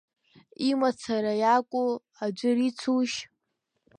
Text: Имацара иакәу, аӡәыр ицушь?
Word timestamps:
Имацара 0.69 1.33
иакәу, 1.41 1.89
аӡәыр 2.25 2.57
ицушь? 2.67 3.17